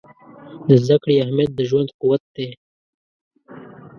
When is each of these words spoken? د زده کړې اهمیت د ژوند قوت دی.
د 0.67 0.69
زده 0.83 0.97
کړې 1.03 1.15
اهمیت 1.23 1.51
د 1.55 1.59
ژوند 1.69 1.89
قوت 1.99 2.23
دی. 2.35 2.49